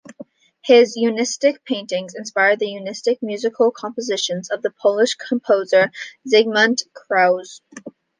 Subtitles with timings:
[0.63, 5.91] His Unistic paintings inspired the unistic musical compositions of the Polish composer
[6.27, 7.61] Zygmunt Krauze.